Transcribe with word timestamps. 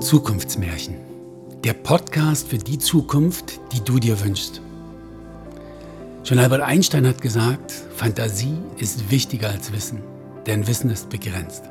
Zukunftsmärchen. 0.00 0.96
Der 1.64 1.72
Podcast 1.72 2.48
für 2.48 2.58
die 2.58 2.78
Zukunft, 2.78 3.58
die 3.72 3.80
du 3.80 3.98
dir 3.98 4.20
wünschst. 4.22 4.60
Schon 6.22 6.38
Albert 6.38 6.60
Einstein 6.60 7.06
hat 7.06 7.22
gesagt, 7.22 7.72
Fantasie 7.94 8.58
ist 8.76 9.10
wichtiger 9.10 9.48
als 9.48 9.72
Wissen, 9.72 10.02
denn 10.46 10.66
Wissen 10.66 10.90
ist 10.90 11.08
begrenzt. 11.08 11.64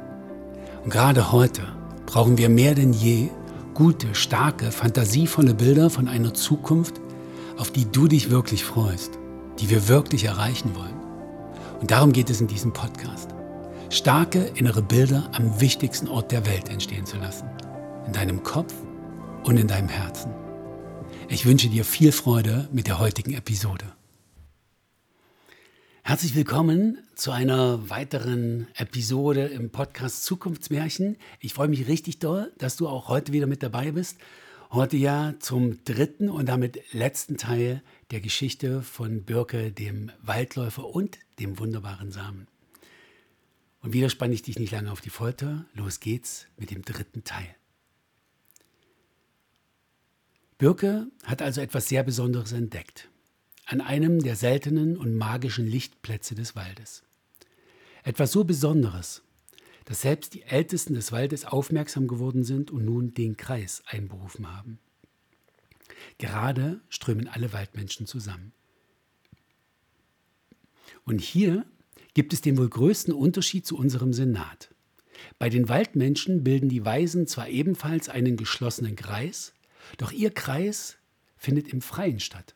Und 0.83 0.89
gerade 0.89 1.31
heute 1.31 1.61
brauchen 2.07 2.37
wir 2.37 2.49
mehr 2.49 2.73
denn 2.73 2.93
je 2.93 3.29
gute, 3.75 4.15
starke, 4.15 4.71
fantasievolle 4.71 5.53
Bilder 5.53 5.91
von 5.91 6.07
einer 6.07 6.33
Zukunft, 6.33 6.99
auf 7.57 7.71
die 7.71 7.85
du 7.85 8.07
dich 8.07 8.31
wirklich 8.31 8.65
freust, 8.65 9.11
die 9.59 9.69
wir 9.69 9.87
wirklich 9.87 10.25
erreichen 10.25 10.75
wollen. 10.75 10.95
Und 11.79 11.91
darum 11.91 12.11
geht 12.11 12.31
es 12.31 12.41
in 12.41 12.47
diesem 12.47 12.73
Podcast. 12.73 13.29
Starke 13.91 14.39
innere 14.55 14.81
Bilder 14.81 15.29
am 15.33 15.61
wichtigsten 15.61 16.07
Ort 16.07 16.31
der 16.31 16.47
Welt 16.47 16.69
entstehen 16.69 17.05
zu 17.05 17.17
lassen 17.17 17.45
in 18.05 18.13
deinem 18.13 18.43
Kopf 18.43 18.73
und 19.43 19.57
in 19.57 19.67
deinem 19.67 19.89
Herzen. 19.89 20.33
Ich 21.27 21.45
wünsche 21.45 21.69
dir 21.69 21.83
viel 21.83 22.11
Freude 22.11 22.69
mit 22.71 22.87
der 22.87 22.99
heutigen 22.99 23.33
Episode. 23.33 23.85
Herzlich 26.03 26.35
willkommen 26.35 26.99
zu 27.15 27.31
einer 27.31 27.89
weiteren 27.89 28.67
Episode 28.75 29.45
im 29.45 29.71
Podcast 29.71 30.23
Zukunftsmärchen. 30.23 31.17
Ich 31.39 31.53
freue 31.53 31.67
mich 31.67 31.87
richtig 31.87 32.19
doll, 32.19 32.53
dass 32.59 32.75
du 32.75 32.87
auch 32.87 33.07
heute 33.07 33.33
wieder 33.33 33.47
mit 33.47 33.63
dabei 33.63 33.91
bist. 33.91 34.19
Heute 34.71 34.97
ja 34.97 35.33
zum 35.39 35.83
dritten 35.83 36.29
und 36.29 36.47
damit 36.47 36.79
letzten 36.93 37.37
Teil 37.37 37.81
der 38.11 38.19
Geschichte 38.19 38.83
von 38.83 39.23
Birke, 39.23 39.71
dem 39.71 40.11
Waldläufer 40.21 40.85
und 40.85 41.17
dem 41.39 41.57
wunderbaren 41.57 42.11
Samen. 42.11 42.47
Und 43.81 43.93
wieder 43.93 44.09
spanne 44.09 44.33
ich 44.33 44.43
dich 44.43 44.59
nicht 44.59 44.71
lange 44.71 44.91
auf 44.91 45.01
die 45.01 45.09
Folter. 45.09 45.65
Los 45.73 45.99
geht's 45.99 46.47
mit 46.57 46.69
dem 46.69 46.83
dritten 46.83 47.23
Teil. 47.23 47.55
Birke 50.57 51.07
hat 51.23 51.41
also 51.41 51.59
etwas 51.59 51.89
sehr 51.89 52.03
Besonderes 52.03 52.53
entdeckt. 52.53 53.09
An 53.65 53.81
einem 53.81 54.19
der 54.19 54.35
seltenen 54.35 54.95
und 54.95 55.15
magischen 55.15 55.67
Lichtplätze 55.67 56.35
des 56.35 56.55
Waldes. 56.55 57.03
Etwas 58.03 58.31
so 58.31 58.43
Besonderes, 58.43 59.23
dass 59.85 60.01
selbst 60.01 60.33
die 60.33 60.43
Ältesten 60.43 60.93
des 60.93 61.11
Waldes 61.11 61.45
aufmerksam 61.45 62.07
geworden 62.07 62.43
sind 62.43 62.71
und 62.71 62.85
nun 62.85 63.13
den 63.13 63.35
Kreis 63.35 63.83
einberufen 63.87 64.55
haben. 64.55 64.79
Gerade 66.19 66.79
strömen 66.89 67.27
alle 67.27 67.51
Waldmenschen 67.51 68.05
zusammen. 68.05 68.53
Und 71.03 71.19
hier 71.19 71.65
gibt 72.13 72.31
es 72.31 72.41
den 72.41 72.57
wohl 72.57 72.69
größten 72.69 73.13
Unterschied 73.13 73.65
zu 73.65 73.77
unserem 73.77 74.13
Senat. 74.13 74.73
Bei 75.37 75.49
den 75.49 75.67
Waldmenschen 75.67 76.43
bilden 76.43 76.69
die 76.69 76.85
Weisen 76.85 77.27
zwar 77.27 77.49
ebenfalls 77.49 78.07
einen 78.07 78.37
geschlossenen 78.37 78.95
Kreis, 78.95 79.53
doch 79.97 80.11
ihr 80.11 80.31
Kreis 80.31 80.97
findet 81.37 81.67
im 81.67 81.81
Freien 81.81 82.19
statt. 82.19 82.55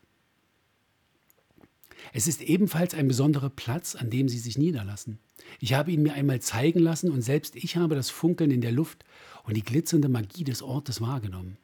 Es 2.14 2.28
ist 2.28 2.42
ebenfalls 2.42 2.94
ein 2.94 3.08
besonderer 3.08 3.50
Platz, 3.50 3.96
an 3.96 4.10
dem 4.10 4.30
sie 4.30 4.40
sich 4.40 4.58
niederlassen. 4.58 5.20
Ich 5.60 5.74
habe 5.74 5.92
ihn 5.92 6.02
mir 6.02 6.14
einmal 6.14 6.42
zeigen 6.42 6.80
lassen 6.80 7.12
und 7.12 7.22
selbst 7.22 7.56
ich 7.56 7.76
habe 7.76 7.96
das 7.96 8.10
Funkeln 8.10 8.52
in 8.52 8.62
der 8.62 8.72
Luft 8.72 9.04
und 9.44 9.56
die 9.58 9.64
glitzernde 9.64 10.10
Magie 10.10 10.44
des 10.44 10.62
Ortes 10.62 11.02
wahrgenommen. 11.02 11.58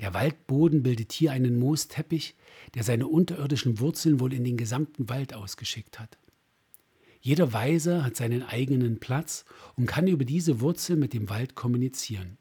Der 0.00 0.14
Waldboden 0.14 0.82
bildet 0.82 1.12
hier 1.12 1.32
einen 1.32 1.58
Moosteppich, 1.58 2.34
der 2.74 2.82
seine 2.82 3.06
unterirdischen 3.06 3.78
Wurzeln 3.80 4.18
wohl 4.18 4.32
in 4.32 4.44
den 4.44 4.56
gesamten 4.56 5.08
Wald 5.08 5.34
ausgeschickt 5.34 5.98
hat. 6.00 6.18
Jeder 7.20 7.52
Weise 7.52 8.04
hat 8.04 8.16
seinen 8.16 8.42
eigenen 8.42 9.00
Platz 9.00 9.44
und 9.76 9.86
kann 9.86 10.08
über 10.08 10.24
diese 10.24 10.60
Wurzel 10.60 10.96
mit 10.96 11.12
dem 11.12 11.30
Wald 11.30 11.54
kommunizieren. 11.54 12.38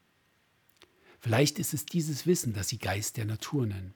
Vielleicht 1.24 1.58
ist 1.58 1.74
es 1.74 1.86
dieses 1.86 2.28
Wissen, 2.28 2.52
das 2.52 2.68
sie 2.68 2.80
Geist 2.80 3.16
der 3.16 3.24
Natur 3.24 3.66
nennen. 3.66 3.94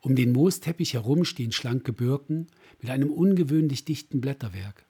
Um 0.00 0.16
den 0.16 0.32
Moosteppich 0.32 0.94
herum 0.94 1.24
stehen 1.24 1.52
schlanke 1.52 1.92
Birken 1.92 2.48
mit 2.80 2.90
einem 2.90 3.12
ungewöhnlich 3.12 3.84
dichten 3.84 4.20
Blätterwerk, 4.20 4.84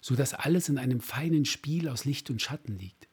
so 0.00 0.14
dass 0.14 0.32
alles 0.32 0.70
in 0.70 0.78
einem 0.78 1.00
feinen 1.00 1.44
Spiel 1.44 1.86
aus 1.86 2.06
Licht 2.06 2.30
und 2.30 2.40
Schatten 2.40 2.78
liegt. 2.78 3.08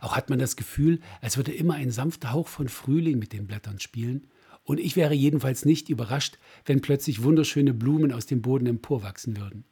Auch 0.00 0.16
hat 0.16 0.30
man 0.30 0.40
das 0.40 0.56
Gefühl, 0.56 0.98
als 1.20 1.36
würde 1.36 1.52
immer 1.52 1.74
ein 1.74 1.92
sanfter 1.92 2.32
Hauch 2.32 2.48
von 2.48 2.68
Frühling 2.68 3.20
mit 3.20 3.32
den 3.32 3.46
Blättern 3.46 3.78
spielen, 3.78 4.26
und 4.64 4.80
ich 4.80 4.96
wäre 4.96 5.14
jedenfalls 5.14 5.64
nicht 5.64 5.90
überrascht, 5.90 6.38
wenn 6.64 6.80
plötzlich 6.80 7.22
wunderschöne 7.22 7.72
Blumen 7.72 8.10
aus 8.10 8.26
dem 8.26 8.42
Boden 8.42 8.66
emporwachsen 8.66 9.36
würden. 9.36 9.64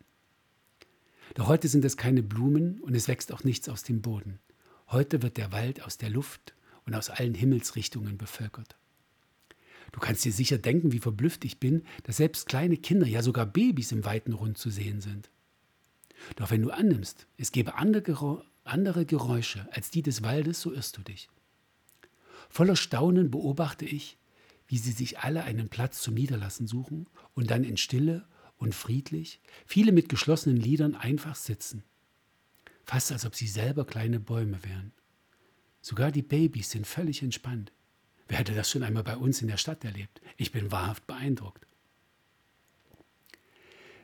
Doch 1.34 1.48
heute 1.48 1.66
sind 1.66 1.84
es 1.84 1.96
keine 1.96 2.22
Blumen 2.22 2.78
und 2.78 2.94
es 2.94 3.08
wächst 3.08 3.32
auch 3.32 3.42
nichts 3.42 3.68
aus 3.68 3.82
dem 3.82 4.02
Boden. 4.02 4.38
Heute 4.90 5.22
wird 5.22 5.36
der 5.36 5.52
Wald 5.52 5.82
aus 5.82 5.98
der 5.98 6.08
Luft 6.08 6.54
und 6.86 6.94
aus 6.94 7.10
allen 7.10 7.34
Himmelsrichtungen 7.34 8.16
bevölkert. 8.16 8.76
Du 9.92 10.00
kannst 10.00 10.24
dir 10.24 10.32
sicher 10.32 10.56
denken, 10.56 10.92
wie 10.92 10.98
verblüfft 10.98 11.44
ich 11.44 11.60
bin, 11.60 11.82
dass 12.04 12.16
selbst 12.16 12.48
kleine 12.48 12.78
Kinder, 12.78 13.06
ja 13.06 13.22
sogar 13.22 13.44
Babys 13.44 13.92
im 13.92 14.06
weiten 14.06 14.32
Rund 14.32 14.56
zu 14.56 14.70
sehen 14.70 15.02
sind. 15.02 15.30
Doch 16.36 16.50
wenn 16.50 16.62
du 16.62 16.70
annimmst, 16.70 17.26
es 17.36 17.52
gebe 17.52 17.74
andere 17.74 19.04
Geräusche 19.04 19.68
als 19.72 19.90
die 19.90 20.02
des 20.02 20.22
Waldes, 20.22 20.62
so 20.62 20.72
irrst 20.72 20.96
du 20.96 21.02
dich. 21.02 21.28
Voller 22.48 22.76
Staunen 22.76 23.30
beobachte 23.30 23.84
ich, 23.84 24.16
wie 24.68 24.78
sie 24.78 24.92
sich 24.92 25.18
alle 25.18 25.44
einen 25.44 25.68
Platz 25.68 26.00
zum 26.00 26.14
Niederlassen 26.14 26.66
suchen 26.66 27.06
und 27.34 27.50
dann 27.50 27.62
in 27.62 27.76
Stille 27.76 28.26
und 28.56 28.74
friedlich, 28.74 29.40
viele 29.66 29.92
mit 29.92 30.08
geschlossenen 30.08 30.56
Lidern 30.56 30.94
einfach 30.94 31.34
sitzen 31.34 31.82
fast 32.88 33.12
als 33.12 33.26
ob 33.26 33.34
sie 33.34 33.46
selber 33.46 33.84
kleine 33.84 34.18
Bäume 34.18 34.64
wären. 34.64 34.92
Sogar 35.82 36.10
die 36.10 36.22
Babys 36.22 36.70
sind 36.70 36.86
völlig 36.86 37.22
entspannt. 37.22 37.70
Wer 38.28 38.38
hätte 38.38 38.54
das 38.54 38.70
schon 38.70 38.82
einmal 38.82 39.04
bei 39.04 39.18
uns 39.18 39.42
in 39.42 39.48
der 39.48 39.58
Stadt 39.58 39.84
erlebt? 39.84 40.22
Ich 40.38 40.52
bin 40.52 40.72
wahrhaft 40.72 41.06
beeindruckt. 41.06 41.66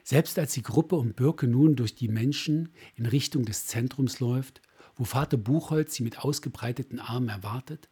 Selbst 0.02 0.38
als 0.38 0.52
die 0.52 0.62
Gruppe 0.62 0.96
um 0.96 1.14
Birke 1.14 1.46
nun 1.46 1.76
durch 1.76 1.94
die 1.94 2.08
Menschen 2.08 2.74
in 2.94 3.06
Richtung 3.06 3.46
des 3.46 3.66
Zentrums 3.66 4.20
läuft, 4.20 4.60
wo 4.96 5.04
Vater 5.04 5.38
Buchholz 5.38 5.94
sie 5.94 6.02
mit 6.02 6.18
ausgebreiteten 6.18 7.00
Armen 7.00 7.30
erwartet, 7.30 7.88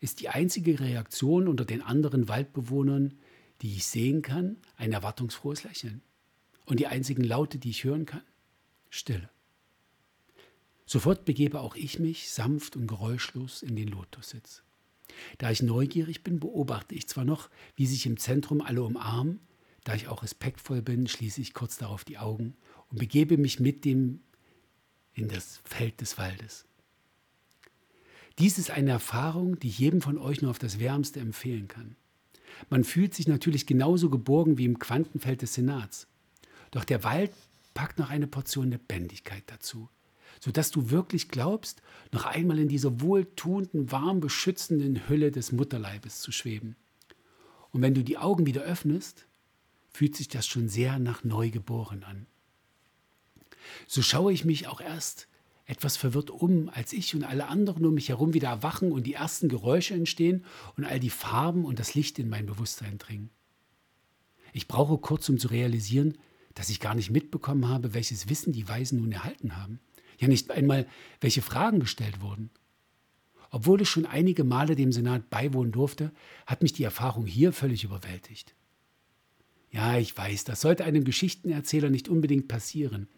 ist 0.00 0.20
die 0.20 0.28
einzige 0.28 0.78
Reaktion 0.78 1.48
unter 1.48 1.64
den 1.64 1.80
anderen 1.80 2.28
Waldbewohnern, 2.28 3.14
die 3.62 3.76
ich 3.76 3.86
sehen 3.86 4.20
kann, 4.20 4.58
ein 4.76 4.92
erwartungsfrohes 4.92 5.64
Lächeln. 5.64 6.02
Und 6.66 6.80
die 6.80 6.86
einzigen 6.86 7.24
Laute, 7.24 7.56
die 7.56 7.70
ich 7.70 7.84
hören 7.84 8.04
kann? 8.04 8.22
Stille. 8.90 9.30
Sofort 10.86 11.24
begebe 11.24 11.60
auch 11.60 11.76
ich 11.76 11.98
mich 11.98 12.30
sanft 12.30 12.76
und 12.76 12.86
geräuschlos 12.86 13.62
in 13.62 13.74
den 13.76 13.88
Lotussitz. 13.88 14.62
Da 15.38 15.50
ich 15.50 15.62
neugierig 15.62 16.22
bin, 16.22 16.40
beobachte 16.40 16.94
ich 16.94 17.08
zwar 17.08 17.24
noch, 17.24 17.48
wie 17.76 17.86
sich 17.86 18.06
im 18.06 18.18
Zentrum 18.18 18.60
alle 18.60 18.82
umarmen, 18.82 19.40
da 19.84 19.94
ich 19.94 20.08
auch 20.08 20.22
respektvoll 20.22 20.82
bin, 20.82 21.06
schließe 21.06 21.40
ich 21.40 21.54
kurz 21.54 21.76
darauf 21.76 22.04
die 22.04 22.18
Augen 22.18 22.56
und 22.90 22.98
begebe 22.98 23.38
mich 23.38 23.60
mit 23.60 23.84
dem 23.84 24.20
in 25.14 25.28
das 25.28 25.60
Feld 25.64 26.00
des 26.00 26.18
Waldes. 26.18 26.66
Dies 28.38 28.58
ist 28.58 28.70
eine 28.70 28.90
Erfahrung, 28.90 29.58
die 29.60 29.68
ich 29.68 29.78
jedem 29.78 30.00
von 30.00 30.18
euch 30.18 30.42
nur 30.42 30.50
auf 30.50 30.58
das 30.58 30.80
Wärmste 30.80 31.20
empfehlen 31.20 31.68
kann. 31.68 31.96
Man 32.68 32.82
fühlt 32.82 33.14
sich 33.14 33.28
natürlich 33.28 33.66
genauso 33.66 34.10
geborgen 34.10 34.58
wie 34.58 34.64
im 34.64 34.78
Quantenfeld 34.78 35.42
des 35.42 35.54
Senats. 35.54 36.08
Doch 36.72 36.84
der 36.84 37.04
Wald 37.04 37.30
packt 37.74 37.98
noch 37.98 38.10
eine 38.10 38.26
Portion 38.26 38.70
Lebendigkeit 38.70 39.44
dazu 39.46 39.88
sodass 40.44 40.70
du 40.70 40.90
wirklich 40.90 41.28
glaubst, 41.28 41.80
noch 42.12 42.26
einmal 42.26 42.58
in 42.58 42.68
dieser 42.68 43.00
wohltuenden, 43.00 43.90
warm 43.90 44.20
beschützenden 44.20 45.08
Hülle 45.08 45.30
des 45.30 45.52
Mutterleibes 45.52 46.20
zu 46.20 46.32
schweben. 46.32 46.76
Und 47.70 47.80
wenn 47.80 47.94
du 47.94 48.04
die 48.04 48.18
Augen 48.18 48.44
wieder 48.44 48.60
öffnest, 48.60 49.24
fühlt 49.90 50.14
sich 50.14 50.28
das 50.28 50.46
schon 50.46 50.68
sehr 50.68 50.98
nach 50.98 51.24
Neugeboren 51.24 52.04
an. 52.04 52.26
So 53.86 54.02
schaue 54.02 54.34
ich 54.34 54.44
mich 54.44 54.68
auch 54.68 54.82
erst 54.82 55.28
etwas 55.64 55.96
verwirrt 55.96 56.28
um, 56.28 56.68
als 56.68 56.92
ich 56.92 57.14
und 57.14 57.24
alle 57.24 57.48
anderen 57.48 57.86
um 57.86 57.94
mich 57.94 58.10
herum 58.10 58.34
wieder 58.34 58.48
erwachen 58.48 58.92
und 58.92 59.06
die 59.06 59.14
ersten 59.14 59.48
Geräusche 59.48 59.94
entstehen 59.94 60.44
und 60.76 60.84
all 60.84 61.00
die 61.00 61.08
Farben 61.08 61.64
und 61.64 61.78
das 61.78 61.94
Licht 61.94 62.18
in 62.18 62.28
mein 62.28 62.44
Bewusstsein 62.44 62.98
dringen. 62.98 63.30
Ich 64.52 64.68
brauche 64.68 64.98
kurz, 64.98 65.26
um 65.30 65.38
zu 65.38 65.48
realisieren, 65.48 66.18
dass 66.52 66.68
ich 66.68 66.80
gar 66.80 66.94
nicht 66.94 67.10
mitbekommen 67.10 67.66
habe, 67.66 67.94
welches 67.94 68.28
Wissen 68.28 68.52
die 68.52 68.68
Weisen 68.68 69.00
nun 69.00 69.10
erhalten 69.10 69.56
haben 69.56 69.80
ja 70.18 70.28
nicht 70.28 70.50
einmal, 70.50 70.86
welche 71.20 71.42
Fragen 71.42 71.80
gestellt 71.80 72.20
wurden. 72.20 72.50
Obwohl 73.50 73.82
ich 73.82 73.88
schon 73.88 74.06
einige 74.06 74.42
Male 74.42 74.74
dem 74.74 74.90
Senat 74.90 75.30
beiwohnen 75.30 75.72
durfte, 75.72 76.12
hat 76.46 76.62
mich 76.62 76.72
die 76.72 76.84
Erfahrung 76.84 77.26
hier 77.26 77.52
völlig 77.52 77.84
überwältigt. 77.84 78.54
Ja, 79.70 79.96
ich 79.96 80.16
weiß, 80.16 80.44
das 80.44 80.60
sollte 80.60 80.84
einem 80.84 81.04
Geschichtenerzähler 81.04 81.90
nicht 81.90 82.08
unbedingt 82.08 82.48
passieren. 82.48 83.08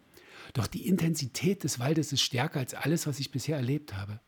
Doch 0.52 0.66
die 0.66 0.86
Intensität 0.86 1.64
des 1.64 1.78
Waldes 1.78 2.12
ist 2.12 2.22
stärker 2.22 2.60
als 2.60 2.74
alles, 2.74 3.06
was 3.06 3.18
ich 3.18 3.30
bisher 3.30 3.56
erlebt 3.56 3.94
habe. 3.94 4.20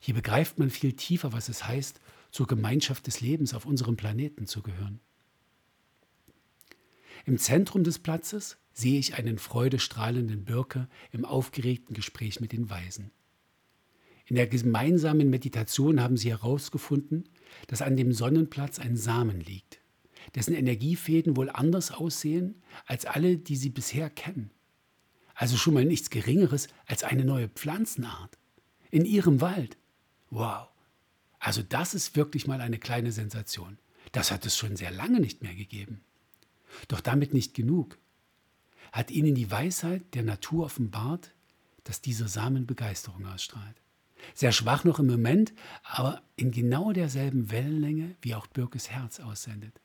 Hier 0.00 0.14
begreift 0.14 0.58
man 0.58 0.70
viel 0.70 0.92
tiefer, 0.92 1.32
was 1.32 1.48
es 1.48 1.66
heißt, 1.66 2.00
zur 2.30 2.46
Gemeinschaft 2.46 3.06
des 3.06 3.20
Lebens 3.20 3.54
auf 3.54 3.64
unserem 3.64 3.96
Planeten 3.96 4.46
zu 4.46 4.62
gehören. 4.62 5.00
Im 7.24 7.38
Zentrum 7.38 7.84
des 7.84 7.98
Platzes 7.98 8.58
sehe 8.72 8.98
ich 8.98 9.14
einen 9.14 9.38
freudestrahlenden 9.38 10.44
Birke 10.44 10.88
im 11.10 11.24
aufgeregten 11.24 11.94
Gespräch 11.94 12.40
mit 12.40 12.52
den 12.52 12.68
Weisen. 12.68 13.12
In 14.26 14.36
der 14.36 14.46
gemeinsamen 14.46 15.30
Meditation 15.30 16.00
haben 16.00 16.16
sie 16.16 16.30
herausgefunden, 16.30 17.28
dass 17.66 17.82
an 17.82 17.96
dem 17.96 18.12
Sonnenplatz 18.12 18.78
ein 18.78 18.96
Samen 18.96 19.40
liegt, 19.40 19.80
dessen 20.34 20.54
Energiefäden 20.54 21.36
wohl 21.36 21.50
anders 21.50 21.92
aussehen 21.92 22.62
als 22.86 23.06
alle, 23.06 23.36
die 23.36 23.56
sie 23.56 23.70
bisher 23.70 24.10
kennen. 24.10 24.50
Also 25.34 25.56
schon 25.56 25.74
mal 25.74 25.84
nichts 25.84 26.10
Geringeres 26.10 26.68
als 26.86 27.04
eine 27.04 27.24
neue 27.24 27.48
Pflanzenart. 27.48 28.38
In 28.90 29.04
ihrem 29.04 29.40
Wald. 29.40 29.76
Wow. 30.30 30.68
Also 31.38 31.62
das 31.62 31.94
ist 31.94 32.16
wirklich 32.16 32.46
mal 32.46 32.60
eine 32.60 32.78
kleine 32.78 33.12
Sensation. 33.12 33.78
Das 34.12 34.30
hat 34.30 34.46
es 34.46 34.56
schon 34.56 34.76
sehr 34.76 34.90
lange 34.90 35.20
nicht 35.20 35.42
mehr 35.42 35.54
gegeben. 35.54 36.02
Doch 36.88 37.00
damit 37.00 37.34
nicht 37.34 37.54
genug. 37.54 37.98
Hat 38.92 39.10
ihnen 39.10 39.34
die 39.34 39.50
Weisheit 39.50 40.14
der 40.14 40.22
Natur 40.22 40.66
offenbart, 40.66 41.32
dass 41.84 42.00
dieser 42.00 42.28
Samen 42.28 42.66
Begeisterung 42.66 43.26
ausstrahlt. 43.26 43.76
Sehr 44.34 44.52
schwach 44.52 44.84
noch 44.84 44.98
im 44.98 45.06
Moment, 45.06 45.52
aber 45.82 46.22
in 46.36 46.50
genau 46.50 46.92
derselben 46.92 47.50
Wellenlänge, 47.50 48.16
wie 48.22 48.34
auch 48.34 48.46
Birkes 48.46 48.90
Herz 48.90 49.20
aussendet. 49.20 49.80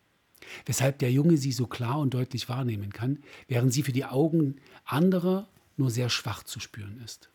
Weshalb 0.66 1.00
der 1.00 1.12
Junge 1.12 1.38
sie 1.38 1.52
so 1.52 1.68
klar 1.68 2.00
und 2.00 2.14
deutlich 2.14 2.48
wahrnehmen 2.48 2.94
kann, 2.94 3.20
während 3.48 3.74
sie 3.74 3.84
für 3.84 3.92
die 3.92 4.06
Augen 4.06 4.56
anderer 4.86 5.50
nur 5.76 5.92
sehr 5.92 6.10
schwach 6.10 6.44
zu 6.44 6.60
spüren 6.60 7.02
ist. 7.04 7.30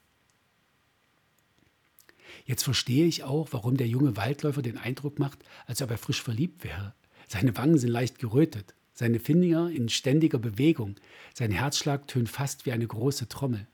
Jetzt 2.46 2.62
verstehe 2.62 3.06
ich 3.06 3.22
auch, 3.22 3.48
warum 3.52 3.76
der 3.76 3.88
junge 3.88 4.16
Waldläufer 4.16 4.62
den 4.62 4.78
Eindruck 4.78 5.18
macht, 5.18 5.38
als 5.66 5.80
ob 5.82 5.90
er 5.90 5.98
frisch 5.98 6.22
verliebt 6.22 6.64
wäre. 6.64 6.94
Seine 7.28 7.56
Wangen 7.56 7.78
sind 7.78 7.90
leicht 7.90 8.18
gerötet, 8.18 8.74
seine 8.94 9.19
Finger 9.19 9.70
in 9.70 9.88
ständiger 9.88 10.38
Bewegung, 10.38 10.94
sein 11.35 11.50
Herzschlag 11.50 12.06
tönt 12.06 12.29
fast 12.29 12.64
wie 12.64 12.73
eine 12.73 12.87
große 12.87 13.29
Trommel. 13.29 13.67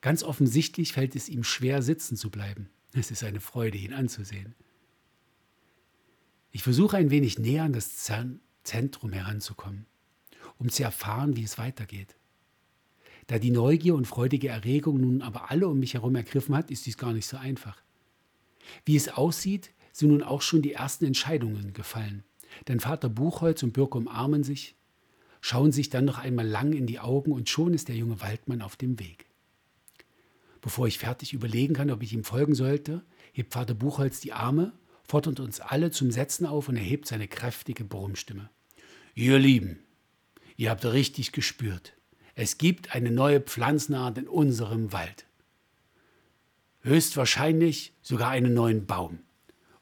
Ganz 0.00 0.22
offensichtlich 0.22 0.92
fällt 0.92 1.16
es 1.16 1.28
ihm 1.28 1.42
schwer, 1.42 1.82
sitzen 1.82 2.16
zu 2.16 2.30
bleiben. 2.30 2.70
Es 2.92 3.10
ist 3.10 3.24
eine 3.24 3.40
Freude, 3.40 3.76
ihn 3.76 3.92
anzusehen. 3.92 4.54
Ich 6.52 6.62
versuche 6.62 6.96
ein 6.96 7.10
wenig 7.10 7.38
näher 7.38 7.64
an 7.64 7.72
das 7.72 8.08
Zentrum 8.62 9.12
heranzukommen, 9.12 9.86
um 10.56 10.70
zu 10.70 10.84
erfahren, 10.84 11.36
wie 11.36 11.42
es 11.42 11.58
weitergeht. 11.58 12.14
Da 13.26 13.38
die 13.38 13.50
Neugier 13.50 13.94
und 13.94 14.06
freudige 14.06 14.48
Erregung 14.48 15.00
nun 15.00 15.20
aber 15.20 15.50
alle 15.50 15.68
um 15.68 15.78
mich 15.78 15.94
herum 15.94 16.14
ergriffen 16.14 16.56
hat, 16.56 16.70
ist 16.70 16.86
dies 16.86 16.96
gar 16.96 17.12
nicht 17.12 17.26
so 17.26 17.36
einfach. 17.36 17.82
Wie 18.84 18.96
es 18.96 19.08
aussieht, 19.08 19.70
sind 19.92 20.08
nun 20.08 20.22
auch 20.22 20.42
schon 20.42 20.62
die 20.62 20.72
ersten 20.72 21.04
Entscheidungen 21.04 21.74
gefallen. 21.74 22.24
Denn 22.66 22.80
Vater 22.80 23.08
Buchholz 23.08 23.62
und 23.62 23.72
Birke 23.72 23.98
umarmen 23.98 24.42
sich, 24.42 24.74
schauen 25.40 25.72
sich 25.72 25.90
dann 25.90 26.04
noch 26.04 26.18
einmal 26.18 26.46
lang 26.46 26.72
in 26.72 26.86
die 26.86 26.98
Augen 26.98 27.32
und 27.32 27.48
schon 27.48 27.74
ist 27.74 27.88
der 27.88 27.96
junge 27.96 28.20
Waldmann 28.20 28.62
auf 28.62 28.76
dem 28.76 28.98
Weg. 28.98 29.26
Bevor 30.60 30.86
ich 30.86 30.98
fertig 30.98 31.32
überlegen 31.32 31.74
kann, 31.74 31.90
ob 31.90 32.02
ich 32.02 32.12
ihm 32.12 32.24
folgen 32.24 32.54
sollte, 32.54 33.02
hebt 33.32 33.52
Vater 33.52 33.74
Buchholz 33.74 34.20
die 34.20 34.32
Arme, 34.32 34.72
fordert 35.04 35.40
uns 35.40 35.60
alle 35.60 35.90
zum 35.90 36.10
Setzen 36.10 36.46
auf 36.46 36.68
und 36.68 36.76
erhebt 36.76 37.06
seine 37.06 37.28
kräftige 37.28 37.84
Brummstimme. 37.84 38.50
Ihr 39.14 39.38
Lieben, 39.38 39.78
ihr 40.56 40.70
habt 40.70 40.84
richtig 40.84 41.32
gespürt. 41.32 41.94
Es 42.34 42.58
gibt 42.58 42.94
eine 42.94 43.10
neue 43.10 43.40
Pflanzenart 43.40 44.18
in 44.18 44.28
unserem 44.28 44.92
Wald. 44.92 45.26
Höchstwahrscheinlich 46.82 47.92
sogar 48.02 48.30
einen 48.30 48.54
neuen 48.54 48.86
Baum. 48.86 49.20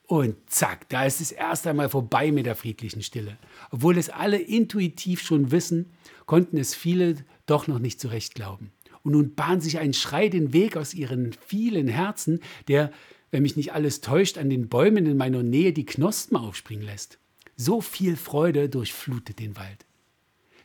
Und 0.06 0.36
zack, 0.46 0.88
da 0.88 1.04
ist 1.04 1.20
es 1.20 1.32
erst 1.32 1.66
einmal 1.66 1.88
vorbei 1.88 2.30
mit 2.30 2.46
der 2.46 2.54
friedlichen 2.54 3.02
Stille. 3.02 3.38
Obwohl 3.70 3.98
es 3.98 4.08
alle 4.08 4.38
intuitiv 4.38 5.20
schon 5.20 5.50
wissen, 5.50 5.86
konnten 6.26 6.58
es 6.58 6.74
viele 6.74 7.16
doch 7.46 7.66
noch 7.66 7.80
nicht 7.80 8.00
zurecht 8.00 8.34
glauben. 8.34 8.70
Und 9.02 9.12
nun 9.12 9.34
bahnt 9.34 9.62
sich 9.62 9.78
ein 9.78 9.94
Schrei 9.94 10.28
den 10.28 10.52
Weg 10.52 10.76
aus 10.76 10.94
ihren 10.94 11.32
vielen 11.32 11.88
Herzen, 11.88 12.40
der, 12.68 12.92
wenn 13.30 13.42
mich 13.42 13.56
nicht 13.56 13.72
alles 13.72 14.00
täuscht, 14.00 14.38
an 14.38 14.50
den 14.50 14.68
Bäumen 14.68 15.06
in 15.06 15.16
meiner 15.16 15.42
Nähe 15.42 15.72
die 15.72 15.86
Knospen 15.86 16.36
aufspringen 16.36 16.84
lässt. 16.84 17.18
So 17.56 17.80
viel 17.80 18.16
Freude 18.16 18.68
durchflutet 18.68 19.38
den 19.38 19.56
Wald. 19.56 19.86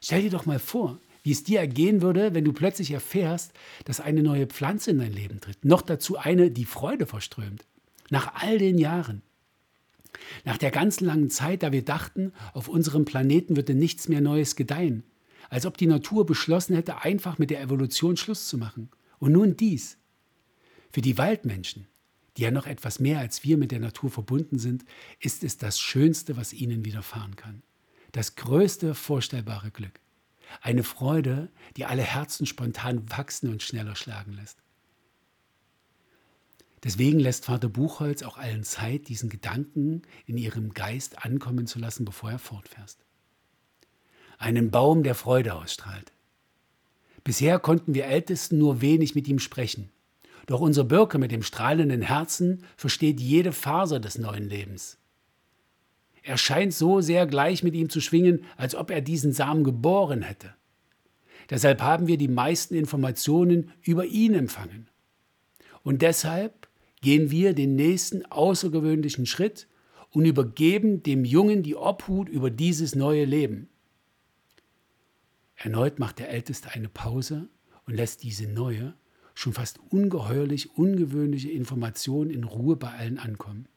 Stell 0.02 0.24
dir 0.24 0.32
doch 0.32 0.46
mal 0.46 0.60
vor, 0.60 1.00
wie 1.24 1.32
es 1.32 1.44
dir 1.44 1.60
ergehen 1.60 2.02
würde, 2.02 2.34
wenn 2.34 2.44
du 2.44 2.54
plötzlich 2.54 2.92
erfährst, 2.92 3.54
dass 3.86 4.00
eine 4.00 4.24
neue 4.24 4.48
Pflanze 4.48 4.92
in 4.92 5.00
dein 5.00 5.14
Leben 5.14 5.40
tritt. 5.40 5.64
Noch 5.64 5.82
dazu 5.82 6.18
eine, 6.18 6.52
die 6.52 6.66
Freude 6.66 7.06
verströmt. 7.06 7.66
Nach 8.10 8.34
all 8.42 8.58
den 8.58 8.78
Jahren. 8.78 9.22
Nach 10.46 10.58
der 10.58 10.72
ganzen 10.72 11.06
langen 11.06 11.30
Zeit, 11.30 11.64
da 11.64 11.72
wir 11.72 11.84
dachten, 11.84 12.34
auf 12.54 12.68
unserem 12.68 13.06
Planeten 13.06 13.56
würde 13.56 13.76
nichts 13.76 14.08
mehr 14.08 14.22
Neues 14.22 14.56
gedeihen. 14.56 15.04
Als 15.50 15.66
ob 15.66 15.78
die 15.78 15.88
Natur 15.88 16.26
beschlossen 16.26 16.76
hätte, 16.76 17.02
einfach 17.02 17.38
mit 17.38 17.50
der 17.50 17.62
Evolution 17.62 18.18
Schluss 18.18 18.48
zu 18.48 18.58
machen. 18.58 18.90
Und 19.20 19.34
nun 19.34 19.58
dies. 19.58 19.98
Für 20.92 21.02
die 21.02 21.18
Waldmenschen, 21.18 21.88
die 22.38 22.44
ja 22.44 22.52
noch 22.52 22.68
etwas 22.68 23.00
mehr 23.00 23.20
als 23.20 23.44
wir 23.44 23.58
mit 23.58 23.72
der 23.72 23.80
Natur 23.80 24.10
verbunden 24.10 24.60
sind, 24.60 24.86
ist 25.20 25.44
es 25.44 25.58
das 25.58 25.80
Schönste, 25.80 26.38
was 26.38 26.54
ihnen 26.54 26.86
widerfahren 26.86 27.36
kann. 27.36 27.64
Das 28.12 28.36
größte 28.36 28.96
vorstellbare 28.96 29.72
Glück. 29.72 30.00
Eine 30.62 30.84
Freude, 30.84 31.50
die 31.78 31.86
alle 31.86 32.02
Herzen 32.02 32.46
spontan 32.46 33.10
wachsen 33.10 33.50
und 33.50 33.64
schneller 33.64 33.96
schlagen 33.96 34.34
lässt. 34.34 34.58
Deswegen 36.84 37.20
lässt 37.20 37.46
Vater 37.46 37.70
Buchholz 37.70 38.24
auch 38.24 38.38
allen 38.38 38.64
Zeit, 38.64 39.08
diesen 39.08 39.30
Gedanken 39.30 40.02
in 40.26 40.38
ihrem 40.38 40.74
Geist 40.74 41.24
ankommen 41.24 41.68
zu 41.68 41.78
lassen, 41.78 42.06
bevor 42.06 42.32
er 42.32 42.40
fortfährst. 42.40 43.06
Einen 44.40 44.72
Baum, 44.72 45.04
der 45.04 45.14
Freude 45.14 45.54
ausstrahlt. 45.54 46.12
Bisher 47.24 47.60
konnten 47.60 47.94
wir 47.94 48.06
Ältesten 48.06 48.58
nur 48.58 48.82
wenig 48.82 49.14
mit 49.14 49.28
ihm 49.28 49.38
sprechen. 49.38 49.92
Doch 50.48 50.60
unser 50.60 50.84
Birke 50.84 51.20
mit 51.20 51.32
dem 51.32 51.44
strahlenden 51.44 52.02
Herzen 52.02 52.64
versteht 52.76 53.20
jede 53.20 53.52
Faser 53.52 54.00
des 54.00 54.18
neuen 54.18 54.50
Lebens. 54.50 54.98
Er 56.24 56.38
scheint 56.38 56.74
so 56.74 57.02
sehr 57.02 57.28
gleich 57.28 57.64
mit 57.64 57.76
ihm 57.76 57.90
zu 57.90 58.02
schwingen, 58.02 58.46
als 58.58 58.74
ob 58.74 58.90
er 58.90 59.02
diesen 59.02 59.34
Samen 59.34 59.64
geboren 59.64 60.24
hätte. 60.24 60.54
Deshalb 61.50 61.82
haben 61.82 62.08
wir 62.08 62.18
die 62.18 62.28
meisten 62.28 62.76
Informationen 62.76 63.72
über 63.82 64.06
ihn 64.06 64.34
empfangen. 64.34 64.88
Und 65.84 66.02
deshalb 66.02 66.68
gehen 67.02 67.32
wir 67.32 67.54
den 67.54 67.76
nächsten 67.76 68.26
außergewöhnlichen 68.26 69.26
Schritt 69.26 69.68
und 70.12 70.26
übergeben 70.26 71.04
dem 71.04 71.26
Jungen 71.26 71.64
die 71.64 71.76
Obhut 71.76 72.30
über 72.30 72.50
dieses 72.50 72.96
neue 72.96 73.26
Leben. 73.26 73.70
Erneut 75.56 76.00
macht 76.00 76.20
der 76.20 76.30
Älteste 76.30 76.72
eine 76.72 76.90
Pause 76.90 77.50
und 77.86 77.96
lässt 77.96 78.24
diese 78.24 78.48
neue, 78.48 78.96
schon 79.34 79.54
fast 79.54 79.80
ungeheuerlich 79.90 80.76
ungewöhnliche 80.76 81.52
Information 81.52 82.30
in 82.30 82.44
Ruhe 82.44 82.76
bei 82.76 82.92
allen 82.92 83.18
ankommen. 83.18 83.68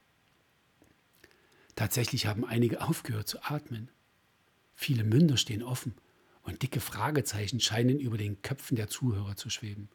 Tatsächlich 1.77 2.27
haben 2.27 2.45
einige 2.45 2.83
aufgehört 2.83 3.29
zu 3.29 3.43
atmen. 3.43 3.91
Viele 4.75 5.05
Münder 5.05 5.37
stehen 5.37 5.63
offen 5.63 5.95
und 6.43 6.63
dicke 6.63 6.81
Fragezeichen 6.81 7.61
scheinen 7.61 7.99
über 7.99 8.19
den 8.19 8.43
Köpfen 8.43 8.77
der 8.77 8.89
Zuhörer 8.89 9.37
zu 9.37 9.51
schweben. 9.51 9.89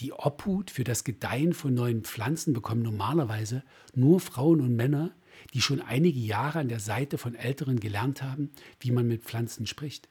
Die 0.00 0.12
Obhut 0.12 0.70
für 0.70 0.84
das 0.84 1.02
Gedeihen 1.02 1.52
von 1.52 1.74
neuen 1.74 2.04
Pflanzen 2.04 2.52
bekommen 2.52 2.82
normalerweise 2.82 3.64
nur 3.94 4.20
Frauen 4.20 4.60
und 4.60 4.76
Männer, 4.76 5.12
die 5.54 5.60
schon 5.60 5.80
einige 5.80 6.20
Jahre 6.20 6.60
an 6.60 6.68
der 6.68 6.80
Seite 6.80 7.18
von 7.18 7.34
Älteren 7.34 7.80
gelernt 7.80 8.22
haben, 8.22 8.50
wie 8.80 8.92
man 8.92 9.08
mit 9.08 9.24
Pflanzen 9.24 9.66
spricht. 9.66 10.08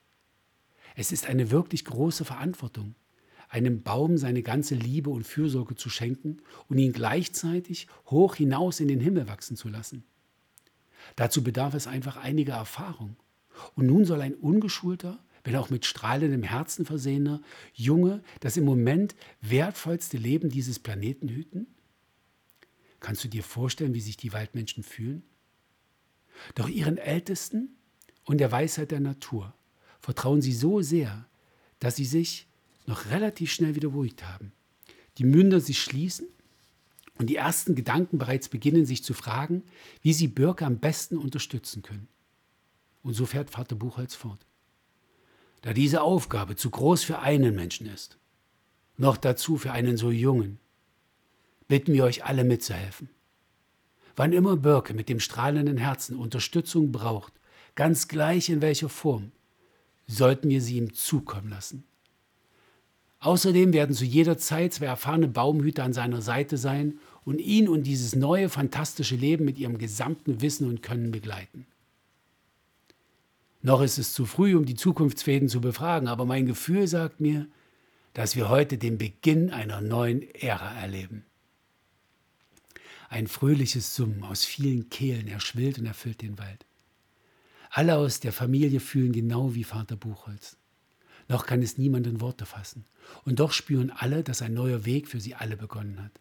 Es 0.95 1.11
ist 1.11 1.27
eine 1.27 1.51
wirklich 1.51 1.85
große 1.85 2.25
Verantwortung, 2.25 2.95
einem 3.49 3.81
Baum 3.81 4.17
seine 4.17 4.43
ganze 4.43 4.75
Liebe 4.75 5.09
und 5.09 5.25
Fürsorge 5.25 5.75
zu 5.75 5.89
schenken 5.89 6.37
und 6.67 6.77
ihn 6.79 6.91
gleichzeitig 6.91 7.87
hoch 8.07 8.35
hinaus 8.35 8.79
in 8.81 8.89
den 8.89 8.99
Himmel 8.99 9.27
wachsen 9.27 9.55
zu 9.55 9.69
lassen. 9.69 10.03
Dazu 11.15 11.43
bedarf 11.43 11.73
es 11.73 11.87
einfach 11.87 12.17
einiger 12.17 12.55
Erfahrung. 12.55 13.15
Und 13.75 13.87
nun 13.87 14.05
soll 14.05 14.21
ein 14.21 14.35
ungeschulter, 14.35 15.17
wenn 15.47 15.55
auch 15.55 15.69
mit 15.69 15.85
strahlendem 15.85 16.43
Herzen 16.43 16.85
versehener 16.85 17.41
Junge 17.73 18.21
das 18.41 18.57
im 18.57 18.65
Moment 18.65 19.15
wertvollste 19.39 20.17
Leben 20.17 20.49
dieses 20.49 20.77
Planeten 20.77 21.29
hüten? 21.29 21.67
Kannst 22.99 23.23
du 23.23 23.29
dir 23.29 23.43
vorstellen, 23.43 23.93
wie 23.93 24.01
sich 24.01 24.17
die 24.17 24.33
Waldmenschen 24.33 24.83
fühlen? 24.83 25.23
Doch 26.55 26.67
ihren 26.67 26.97
Ältesten 26.97 27.77
und 28.25 28.39
der 28.39 28.51
Weisheit 28.51 28.91
der 28.91 28.99
Natur 28.99 29.53
vertrauen 30.01 30.41
sie 30.41 30.51
so 30.51 30.81
sehr, 30.81 31.29
dass 31.79 31.95
sie 31.95 32.03
sich 32.03 32.49
noch 32.85 33.09
relativ 33.09 33.53
schnell 33.53 33.73
wieder 33.73 33.91
beruhigt 33.91 34.25
haben. 34.27 34.51
Die 35.17 35.23
Münder 35.23 35.61
sich 35.61 35.79
schließen 35.79 36.27
und 37.19 37.29
die 37.29 37.37
ersten 37.37 37.73
Gedanken 37.73 38.17
bereits 38.17 38.49
beginnen, 38.49 38.85
sich 38.85 39.01
zu 39.01 39.13
fragen, 39.13 39.63
wie 40.01 40.11
sie 40.11 40.27
Birke 40.27 40.65
am 40.65 40.79
besten 40.79 41.15
unterstützen 41.15 41.83
können. 41.83 42.09
Und 43.01 43.13
so 43.13 43.25
fährt 43.25 43.49
Vater 43.49 43.77
Buchholz 43.77 44.13
fort. 44.13 44.45
Da 45.61 45.73
diese 45.73 46.01
Aufgabe 46.01 46.55
zu 46.55 46.69
groß 46.69 47.03
für 47.03 47.19
einen 47.19 47.55
Menschen 47.55 47.87
ist, 47.87 48.17
noch 48.97 49.17
dazu 49.17 49.57
für 49.57 49.71
einen 49.71 49.97
so 49.97 50.11
jungen, 50.11 50.59
bitten 51.67 51.93
wir 51.93 52.03
euch 52.03 52.25
alle 52.25 52.43
mitzuhelfen. 52.43 53.09
Wann 54.15 54.33
immer 54.33 54.57
Birke 54.57 54.93
mit 54.93 55.09
dem 55.09 55.19
strahlenden 55.19 55.77
Herzen 55.77 56.15
Unterstützung 56.17 56.91
braucht, 56.91 57.33
ganz 57.75 58.07
gleich 58.07 58.49
in 58.49 58.61
welcher 58.61 58.89
Form, 58.89 59.31
sollten 60.07 60.49
wir 60.49 60.61
sie 60.61 60.77
ihm 60.77 60.93
zukommen 60.93 61.49
lassen. 61.49 61.83
Außerdem 63.19 63.73
werden 63.73 63.95
zu 63.95 64.05
jeder 64.05 64.37
Zeit 64.37 64.73
zwei 64.73 64.85
erfahrene 64.85 65.27
Baumhüter 65.27 65.83
an 65.83 65.93
seiner 65.93 66.21
Seite 66.21 66.57
sein 66.57 66.99
und 67.25 67.39
ihn 67.39 67.67
und 67.67 67.83
dieses 67.83 68.15
neue, 68.15 68.47
fantastische 68.49 69.15
Leben 69.15 69.43
mit 69.43 69.57
ihrem 69.57 69.77
gesamten 69.77 70.41
Wissen 70.41 70.67
und 70.67 70.81
Können 70.81 71.11
begleiten. 71.11 71.65
Noch 73.61 73.81
ist 73.81 73.97
es 73.97 74.13
zu 74.13 74.25
früh, 74.25 74.55
um 74.55 74.65
die 74.65 74.75
Zukunftsfäden 74.75 75.49
zu 75.49 75.61
befragen, 75.61 76.07
aber 76.07 76.25
mein 76.25 76.45
Gefühl 76.45 76.87
sagt 76.87 77.19
mir, 77.19 77.47
dass 78.13 78.35
wir 78.35 78.49
heute 78.49 78.77
den 78.77 78.97
Beginn 78.97 79.51
einer 79.51 79.81
neuen 79.81 80.21
Ära 80.33 80.73
erleben. 80.73 81.25
Ein 83.09 83.27
fröhliches 83.27 83.95
Summen 83.95 84.23
aus 84.23 84.43
vielen 84.43 84.89
Kehlen 84.89 85.27
erschwillt 85.27 85.79
und 85.79 85.85
erfüllt 85.85 86.21
den 86.21 86.37
Wald. 86.37 86.65
Alle 87.69 87.97
aus 87.97 88.19
der 88.19 88.33
Familie 88.33 88.79
fühlen 88.79 89.11
genau 89.11 89.55
wie 89.55 89.63
Vater 89.63 89.95
Buchholz. 89.95 90.57
Noch 91.29 91.45
kann 91.45 91.61
es 91.61 91.77
niemand 91.77 92.07
in 92.07 92.21
Worte 92.21 92.45
fassen. 92.45 92.85
Und 93.23 93.39
doch 93.39 93.51
spüren 93.51 93.91
alle, 93.91 94.23
dass 94.23 94.41
ein 94.41 94.53
neuer 94.53 94.85
Weg 94.85 95.07
für 95.07 95.19
sie 95.19 95.35
alle 95.35 95.57
begonnen 95.57 96.01
hat. 96.01 96.19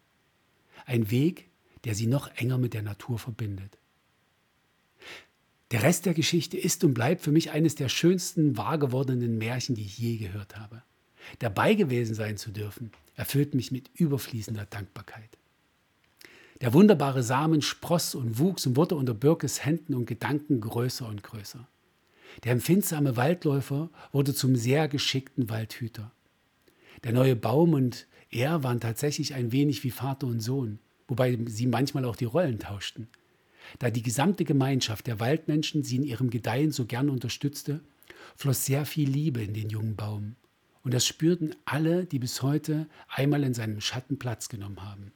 Ein 0.85 1.09
Weg, 1.11 1.49
der 1.83 1.95
sie 1.95 2.07
noch 2.07 2.27
enger 2.35 2.57
mit 2.57 2.73
der 2.73 2.83
Natur 2.83 3.19
verbindet. 3.19 3.77
Der 5.71 5.83
Rest 5.83 6.05
der 6.05 6.13
Geschichte 6.13 6.57
ist 6.57 6.83
und 6.83 6.93
bleibt 6.93 7.21
für 7.21 7.31
mich 7.31 7.51
eines 7.51 7.75
der 7.75 7.89
schönsten 7.89 8.55
wahr 8.55 8.77
gewordenen 8.77 9.37
Märchen, 9.37 9.75
die 9.75 9.83
ich 9.83 9.97
je 9.97 10.17
gehört 10.17 10.57
habe. 10.57 10.81
Dabei 11.39 11.73
gewesen 11.73 12.15
sein 12.15 12.37
zu 12.37 12.51
dürfen, 12.51 12.91
erfüllt 13.15 13.53
mich 13.53 13.71
mit 13.71 13.89
überfließender 13.95 14.65
Dankbarkeit. 14.65 15.37
Der 16.61 16.73
wunderbare 16.73 17.21
Samen 17.21 17.61
spross 17.61 18.15
und 18.15 18.39
wuchs 18.39 18.65
und 18.65 18.77
wurde 18.77 18.95
unter 18.95 19.13
Birkes 19.13 19.65
Händen 19.65 19.93
und 19.93 20.05
Gedanken 20.05 20.61
größer 20.61 21.07
und 21.07 21.21
größer. 21.21 21.67
Der 22.43 22.53
empfindsame 22.53 23.17
Waldläufer 23.17 23.89
wurde 24.11 24.33
zum 24.33 24.55
sehr 24.55 24.87
geschickten 24.87 25.49
Waldhüter. 25.49 26.11
Der 27.03 27.11
neue 27.11 27.35
Baum 27.35 27.73
und 27.73 28.07
er 28.31 28.63
waren 28.63 28.79
tatsächlich 28.79 29.33
ein 29.33 29.51
wenig 29.51 29.83
wie 29.83 29.91
Vater 29.91 30.27
und 30.27 30.39
Sohn, 30.39 30.79
wobei 31.07 31.37
sie 31.45 31.67
manchmal 31.67 32.05
auch 32.05 32.15
die 32.15 32.25
Rollen 32.25 32.59
tauschten. 32.59 33.07
Da 33.79 33.89
die 33.89 34.01
gesamte 34.01 34.45
Gemeinschaft 34.45 35.07
der 35.07 35.19
Waldmenschen 35.19 35.83
sie 35.83 35.97
in 35.97 36.03
ihrem 36.03 36.29
Gedeihen 36.29 36.71
so 36.71 36.85
gern 36.85 37.09
unterstützte, 37.09 37.81
floss 38.35 38.65
sehr 38.65 38.85
viel 38.85 39.09
Liebe 39.09 39.41
in 39.41 39.53
den 39.53 39.69
jungen 39.69 39.95
Baum. 39.95 40.35
Und 40.83 40.93
das 40.93 41.05
spürten 41.05 41.55
alle, 41.65 42.05
die 42.05 42.19
bis 42.19 42.41
heute 42.41 42.87
einmal 43.09 43.43
in 43.43 43.53
seinem 43.53 43.81
Schatten 43.81 44.17
Platz 44.19 44.47
genommen 44.47 44.81
haben. 44.81 45.11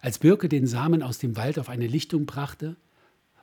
Als 0.00 0.18
Birke 0.18 0.48
den 0.48 0.66
Samen 0.66 1.02
aus 1.02 1.18
dem 1.18 1.36
Wald 1.36 1.58
auf 1.58 1.68
eine 1.68 1.86
Lichtung 1.86 2.26
brachte, 2.26 2.76